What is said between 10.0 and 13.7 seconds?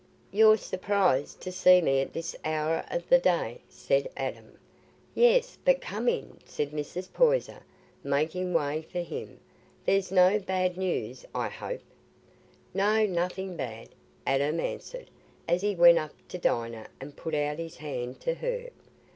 no bad news, I hope?" "No, nothing